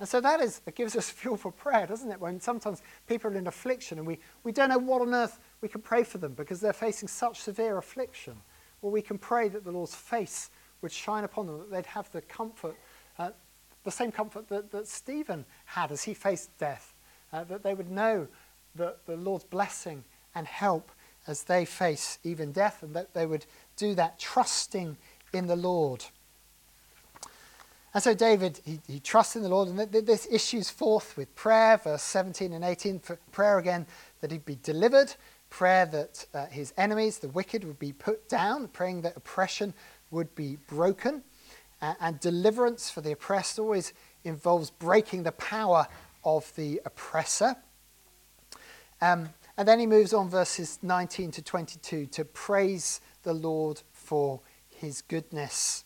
[0.01, 2.21] And so that is that gives us fuel for prayer, doesn't it?
[2.21, 5.69] When sometimes people are in affliction and we, we don't know what on earth we
[5.69, 8.35] can pray for them because they're facing such severe affliction.
[8.83, 10.51] Well, we can pray that the Lord's face
[10.83, 12.77] would shine upon them, that they'd have the comfort,
[13.19, 13.31] uh,
[13.85, 16.93] the same comfort that, that Stephen had as he faced death,
[17.33, 18.27] uh, that they would know
[18.75, 20.91] that the Lord's blessing and help
[21.27, 24.97] as they face even death, and that they would do that trusting
[25.33, 26.05] in the Lord.
[27.95, 31.77] And so David, he, he trusts in the Lord, and this issues forth with prayer,
[31.77, 33.01] verse 17 and 18.
[33.31, 33.87] prayer again
[34.21, 35.15] that he'd be delivered,
[35.49, 39.73] prayer that uh, his enemies, the wicked, would be put down, praying that oppression
[40.11, 41.23] would be broken.
[41.81, 43.93] Uh, and deliverance for the oppressed always
[44.25, 45.87] involves breaking the power
[46.25, 47.55] of the oppressor.
[49.01, 54.41] Um, and then he moves on, verses 19 to 22, to praise the Lord for
[54.69, 55.85] his goodness.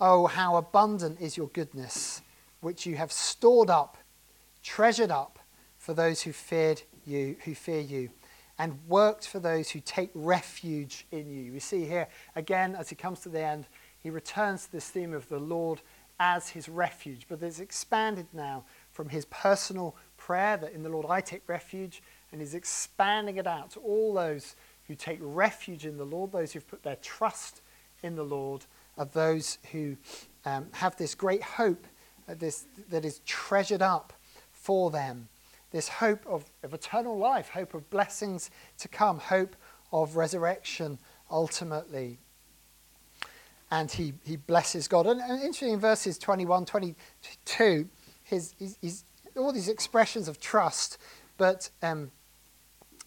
[0.00, 2.22] Oh, how abundant is your goodness,
[2.60, 3.98] which you have stored up,
[4.62, 5.38] treasured up
[5.78, 8.10] for those who feared you, who fear you,
[8.58, 11.52] and worked for those who take refuge in you.
[11.52, 13.66] We see here again as he comes to the end,
[13.98, 15.80] he returns to this theme of the Lord
[16.18, 21.06] as his refuge, but it's expanded now from his personal prayer that in the Lord
[21.08, 25.96] I take refuge, and he's expanding it out to all those who take refuge in
[25.96, 27.62] the Lord, those who've put their trust
[28.02, 28.66] in the Lord
[28.98, 29.96] are those who
[30.44, 31.86] um, have this great hope
[32.28, 34.12] uh, this, that is treasured up
[34.52, 35.28] for them.
[35.70, 39.56] This hope of, of eternal life, hope of blessings to come, hope
[39.92, 40.98] of resurrection
[41.30, 42.18] ultimately.
[43.70, 45.06] And he, he blesses God.
[45.06, 47.88] And, and interesting in verses 21, 22,
[48.24, 49.04] his, his,
[49.36, 50.98] all these expressions of trust,
[51.36, 52.10] but um,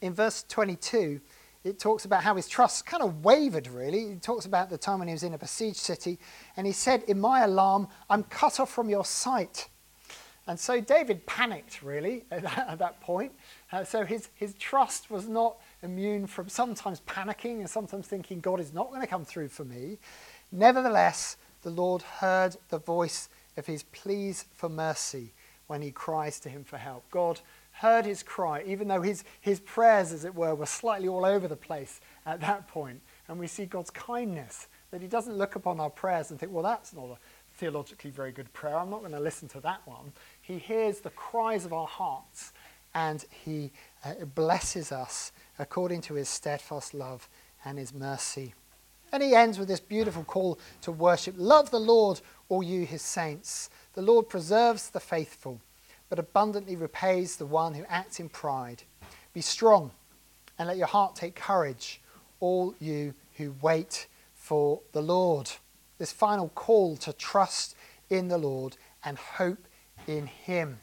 [0.03, 1.21] in verse 22,
[1.63, 4.09] it talks about how his trust kind of wavered, really.
[4.09, 6.19] He talks about the time when he was in a besieged city,
[6.57, 9.69] and he said, In my alarm, I'm cut off from your sight.
[10.45, 13.31] And so David panicked, really, at that, at that point.
[13.71, 18.59] Uh, so his, his trust was not immune from sometimes panicking and sometimes thinking, God
[18.59, 19.99] is not going to come through for me.
[20.51, 25.31] Nevertheless, the Lord heard the voice of his pleas for mercy
[25.67, 27.09] when he cries to him for help.
[27.09, 27.39] God
[27.83, 31.49] heard his cry, even though his, his prayers, as it were, were slightly all over
[31.49, 33.01] the place at that point.
[33.27, 36.63] And we see God's kindness, that he doesn't look upon our prayers and think, well,
[36.63, 37.17] that's not a
[37.57, 38.79] theologically very good prayer.
[38.79, 40.13] I'm not going to listen to that one.
[40.41, 42.53] He hears the cries of our hearts
[42.95, 43.73] and he
[44.05, 47.27] uh, blesses us according to his steadfast love
[47.65, 48.53] and his mercy.
[49.11, 51.35] And he ends with this beautiful call to worship.
[51.37, 53.69] Love the Lord, all you his saints.
[53.93, 55.59] The Lord preserves the faithful
[56.13, 58.83] but abundantly repays the one who acts in pride.
[59.33, 59.89] Be strong
[60.59, 62.01] and let your heart take courage,
[62.39, 65.49] all you who wait for the Lord.
[65.97, 67.75] This final call to trust
[68.11, 69.65] in the Lord and hope
[70.05, 70.77] in Him.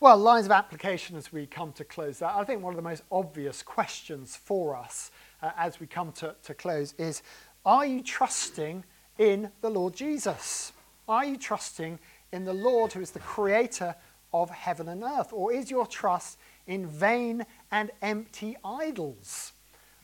[0.00, 2.34] Well, lines of application as we come to close that.
[2.34, 6.34] I think one of the most obvious questions for us uh, as we come to,
[6.42, 7.22] to close is
[7.64, 8.82] Are you trusting
[9.18, 10.72] in the Lord Jesus?
[11.08, 12.00] Are you trusting
[12.32, 13.94] in the Lord who is the creator
[14.32, 15.32] of heaven and earth?
[15.32, 19.52] Or is your trust in vain and empty idols?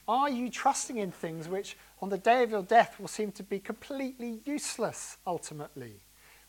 [0.09, 3.43] Are you trusting in things which on the day of your death will seem to
[3.43, 6.01] be completely useless ultimately?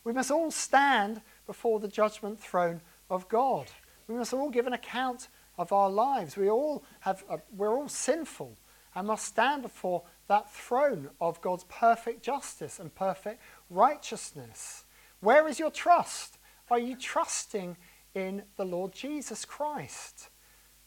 [0.02, 3.70] We must all stand before the judgment throne of God.
[4.08, 6.36] We must all give an account of our lives.
[6.36, 8.56] We all have, uh, we're all sinful
[8.94, 14.84] and must stand before that throne of God's perfect justice and perfect righteousness.
[15.24, 16.36] Where is your trust?
[16.70, 17.78] Are you trusting
[18.14, 20.28] in the Lord Jesus Christ?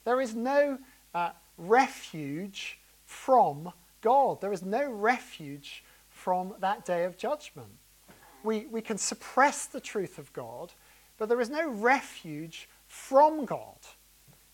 [0.05, 0.77] There is no
[1.15, 4.39] uh, refuge from God.
[4.39, 7.71] There is no refuge from that day of judgment.
[8.43, 10.71] We, we can suppress the truth of God,
[11.17, 13.79] but there is no refuge from God.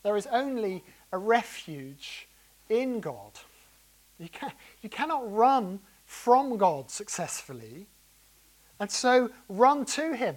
[0.01, 2.29] There is only a refuge
[2.69, 3.33] in God.
[4.17, 7.87] You, can, you cannot run from God successfully.
[8.79, 10.35] And so run to him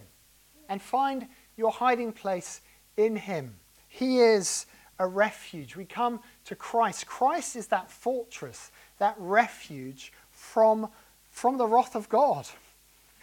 [0.68, 2.60] and find your hiding place
[2.96, 3.54] in him.
[3.88, 4.66] He is
[4.98, 5.76] a refuge.
[5.76, 7.06] We come to Christ.
[7.06, 10.88] Christ is that fortress, that refuge from,
[11.30, 12.46] from the wrath of God.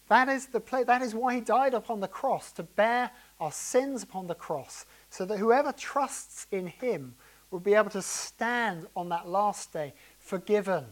[0.10, 3.52] that is the place, that is why he died upon the cross, to bear our
[3.52, 7.16] sins upon the cross, so that whoever trusts in him
[7.52, 10.86] will be able to stand on that last day forgiven,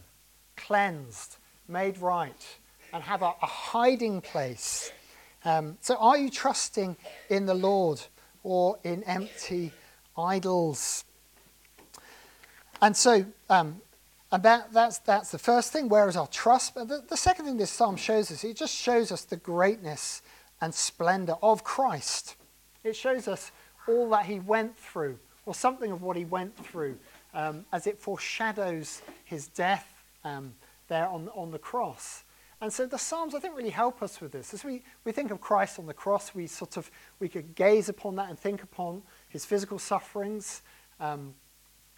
[0.56, 1.36] cleansed,
[1.68, 2.58] made right
[2.94, 4.92] and have a, a hiding place.
[5.44, 6.96] Um, so, are you trusting
[7.28, 8.00] in the Lord
[8.42, 9.72] or in empty
[10.16, 11.04] idols?
[12.80, 13.82] And so, um,
[14.30, 15.88] and that, that's, that's the first thing.
[15.88, 16.74] Where is our trust?
[16.74, 20.22] But the, the second thing this psalm shows us, it just shows us the greatness
[20.60, 22.36] and splendor of Christ.
[22.84, 23.50] It shows us
[23.88, 26.96] all that he went through, or something of what he went through,
[27.34, 30.54] um, as it foreshadows his death um,
[30.88, 32.22] there on, on the cross.
[32.64, 34.54] And so the Psalms, I think, really help us with this.
[34.54, 36.90] As we, we think of Christ on the cross, we sort of
[37.20, 40.62] we could gaze upon that and think upon his physical sufferings
[40.98, 41.34] um,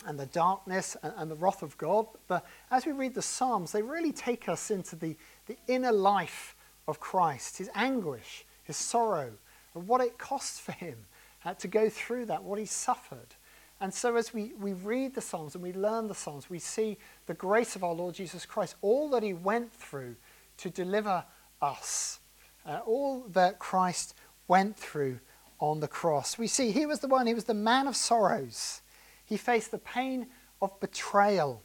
[0.07, 2.09] and the darkness and, and, the wrath of God.
[2.27, 5.15] But as we read the Psalms, they really take us into the,
[5.47, 6.57] the inner life
[6.89, 9.35] of Christ, his anguish, his sorrow,
[9.77, 10.99] and what it cost for him
[11.45, 13.37] uh, to go through that, what he suffered.
[13.81, 16.99] And so, as we, we read the Psalms and we learn the Psalms, we see
[17.27, 20.17] the grace of our Lord Jesus Christ, all that he went through
[20.59, 21.25] to deliver
[21.61, 22.21] us.
[22.65, 24.15] Uh, all that Christ
[24.49, 25.21] went through
[25.59, 26.39] on the cross.
[26.39, 28.83] We see he was the one, he was the man of sorrows.
[29.25, 30.27] He faced the pain
[30.61, 31.63] of betrayal.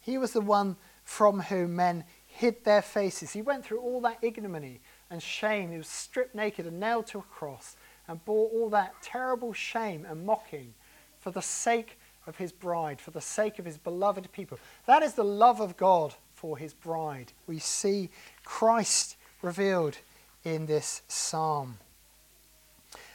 [0.00, 3.32] He was the one from whom men hid their faces.
[3.32, 4.80] He went through all that ignominy
[5.10, 5.72] and shame.
[5.72, 7.76] He was stripped naked and nailed to a cross
[8.06, 10.74] and bore all that terrible shame and mocking
[11.18, 14.58] for the sake of his bride, for the sake of his beloved people.
[14.86, 17.32] That is the love of God for his bride.
[17.46, 18.10] We see
[18.50, 19.96] Christ revealed
[20.42, 21.78] in this psalm.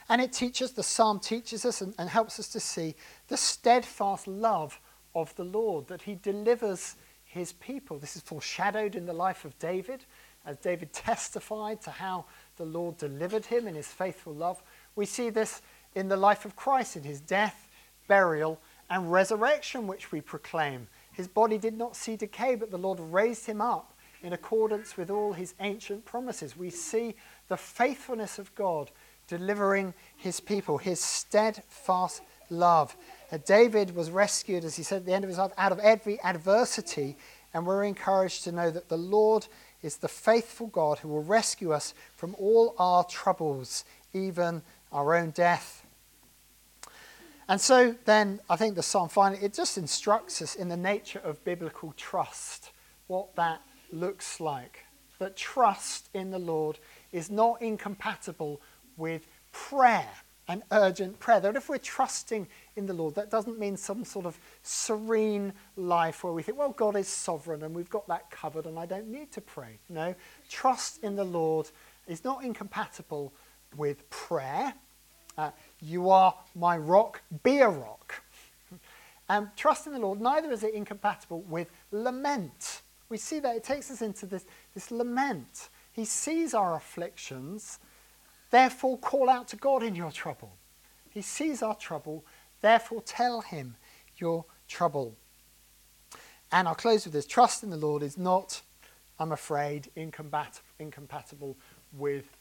[0.08, 2.94] And it teaches, the psalm teaches us and, and helps us to see
[3.28, 4.80] the steadfast love
[5.14, 7.98] of the Lord, that he delivers his people.
[7.98, 10.06] This is foreshadowed in the life of David,
[10.46, 12.24] as David testified to how
[12.56, 14.62] the Lord delivered him in his faithful love.
[14.96, 15.60] We see this
[15.94, 17.68] in the life of Christ, in his death,
[18.08, 18.58] burial,
[18.88, 20.88] and resurrection, which we proclaim.
[21.12, 23.92] His body did not see decay, but the Lord raised him up
[24.22, 26.56] in accordance with all his ancient promises.
[26.56, 27.14] We see
[27.48, 28.90] the faithfulness of God
[29.28, 32.96] delivering his people, his steadfast love.
[33.30, 35.78] Uh, David was rescued, as he said at the end of his life, out of
[35.80, 37.16] every adversity,
[37.52, 39.46] and we're encouraged to know that the Lord
[39.82, 44.62] is the faithful God who will rescue us from all our troubles, even
[44.92, 45.84] our own death.
[47.48, 51.20] And so then I think the psalm finally it just instructs us in the nature
[51.20, 52.70] of biblical trust,
[53.06, 53.60] what that
[53.92, 54.84] looks like.
[55.18, 56.78] That trust in the Lord
[57.10, 58.60] is not incompatible
[58.96, 60.10] with prayer
[60.48, 61.40] and urgent prayer.
[61.40, 66.22] That if we're trusting in the Lord, that doesn't mean some sort of serene life
[66.22, 69.08] where we think, well, God is sovereign and we've got that covered and I don't
[69.08, 69.78] need to pray.
[69.88, 70.14] No,
[70.48, 71.70] trust in the Lord
[72.06, 73.32] is not incompatible
[73.76, 74.74] with prayer.
[75.36, 78.22] Uh, you are my rock, be a rock.
[79.28, 82.82] And trust in the Lord, neither is it incompatible with lament.
[83.08, 84.44] We see that it takes us into this,
[84.74, 85.68] this lament.
[85.92, 87.78] He sees our afflictions
[88.50, 90.56] Therefore, call out to God in your trouble.
[91.10, 92.24] He sees our trouble.
[92.60, 93.76] Therefore, tell him
[94.16, 95.16] your trouble.
[96.52, 98.62] And I'll close with this trust in the Lord is not,
[99.18, 101.56] I'm afraid, incompat- incompatible
[101.92, 102.36] with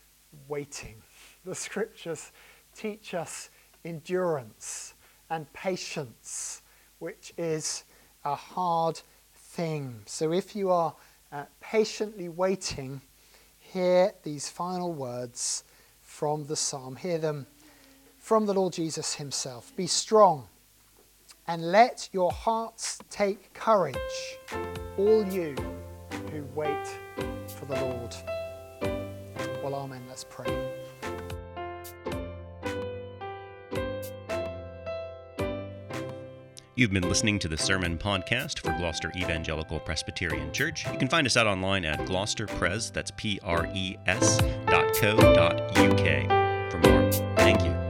[0.48, 1.02] waiting.
[1.44, 2.32] The scriptures
[2.76, 3.50] teach us
[3.84, 4.94] endurance
[5.30, 6.62] and patience,
[7.00, 7.84] which is
[8.24, 9.02] a hard
[9.56, 10.02] thing.
[10.06, 10.94] So if you are
[11.32, 13.02] uh, patiently waiting,
[13.58, 15.64] hear these final words
[16.02, 16.98] from the psalm.
[16.98, 17.48] Hear them
[18.20, 19.72] from the Lord Jesus himself.
[19.78, 20.48] Be strong
[21.48, 23.96] and let your hearts take courage,
[24.98, 25.56] all you
[26.32, 26.88] who wait
[27.48, 28.16] for the Lord.
[29.64, 30.04] Well, Amen.
[30.10, 30.75] Let's pray.
[36.78, 40.86] You've been listening to the Sermon Podcast for Gloucester Evangelical Presbyterian Church.
[40.92, 45.16] You can find us out online at gloucesterpres, that's P R E S dot co
[45.16, 46.28] dot UK
[46.70, 47.10] for more.
[47.38, 47.85] Thank you.